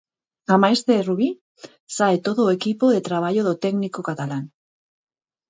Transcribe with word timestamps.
Amais 0.53 0.79
de 0.87 0.95
Rubi, 1.07 1.27
sae 1.97 2.15
todo 2.27 2.41
o 2.45 2.53
equipo 2.57 2.85
de 2.95 3.01
traballo 3.07 3.41
do 3.47 3.55
técnico 3.63 3.99
catalán. 4.09 4.43